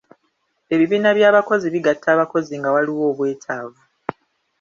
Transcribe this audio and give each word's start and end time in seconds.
Ebibiina 0.73 1.09
by'abakozi 1.17 1.67
bgatta 1.75 2.07
abakozi 2.15 2.53
nga 2.59 2.69
waliwo 2.75 3.03
obwetaavu. 3.11 3.81